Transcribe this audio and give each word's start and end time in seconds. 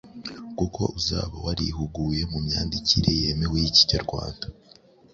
kuko 0.57 0.81
uzaba 0.99 1.35
warihuguye 1.45 2.21
mu 2.31 2.39
myandikire 2.45 3.09
yemewe 3.21 3.55
y’Ikinyarwanda 3.63 4.45